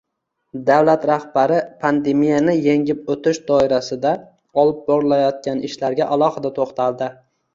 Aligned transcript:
Davlat 0.67 1.03
rahbari 1.09 1.59
pandemiyani 1.83 2.55
yengib 2.55 3.11
o‘tish 3.15 3.41
doirasida 3.51 4.15
olib 4.63 4.79
borilayotgan 4.89 5.63
ishlarga 5.69 6.11
alohida 6.17 6.53
to‘xtaldi 6.59 7.11